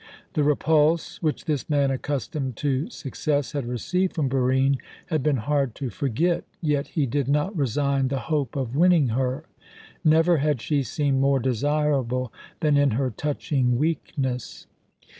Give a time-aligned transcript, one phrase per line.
[0.33, 5.75] The repulse which this man, accustomed to success, had received from Barine had been hard
[5.75, 9.43] to forget, yet he did not resign the hope of winning her.
[10.03, 14.65] Never had she seemed more desirable than in her touching weakness.